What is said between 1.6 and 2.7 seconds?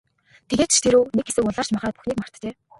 махраад бүхнийг мартжээ.